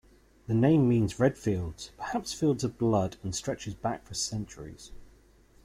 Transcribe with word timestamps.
The 0.47 0.55
name 0.55 0.89
means 0.89 1.19
red 1.19 1.37
fields, 1.37 1.91
perhaps 1.95 2.33
fields 2.33 2.63
of 2.63 2.79
blood, 2.79 3.17
and 3.21 3.35
stretches 3.35 3.75
back 3.75 4.03
for 4.03 4.15
centuries. 4.15 4.91